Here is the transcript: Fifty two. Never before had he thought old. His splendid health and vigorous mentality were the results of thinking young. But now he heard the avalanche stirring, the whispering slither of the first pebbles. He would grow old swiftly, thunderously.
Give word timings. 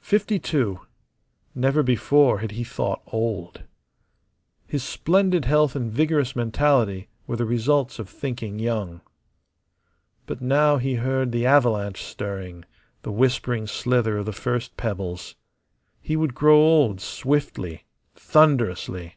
Fifty 0.00 0.38
two. 0.38 0.80
Never 1.54 1.82
before 1.82 2.38
had 2.38 2.52
he 2.52 2.64
thought 2.64 3.02
old. 3.08 3.64
His 4.66 4.82
splendid 4.82 5.44
health 5.44 5.76
and 5.76 5.92
vigorous 5.92 6.34
mentality 6.34 7.08
were 7.26 7.36
the 7.36 7.44
results 7.44 7.98
of 7.98 8.08
thinking 8.08 8.58
young. 8.58 9.02
But 10.24 10.40
now 10.40 10.78
he 10.78 10.94
heard 10.94 11.30
the 11.30 11.44
avalanche 11.44 12.02
stirring, 12.04 12.64
the 13.02 13.12
whispering 13.12 13.66
slither 13.66 14.16
of 14.16 14.24
the 14.24 14.32
first 14.32 14.78
pebbles. 14.78 15.34
He 16.00 16.16
would 16.16 16.34
grow 16.34 16.56
old 16.56 17.02
swiftly, 17.02 17.84
thunderously. 18.14 19.16